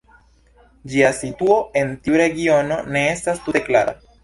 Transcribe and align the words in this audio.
Ĝia 0.93 1.11
situo 1.17 1.59
en 1.83 1.93
tiu 2.07 2.19
regiono 2.23 2.81
ne 2.99 3.07
estas 3.13 3.47
tute 3.47 3.65
klara. 3.71 3.99